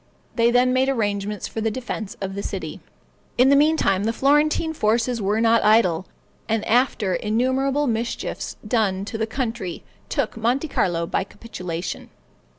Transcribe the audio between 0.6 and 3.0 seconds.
made arrangements for the defense of the city.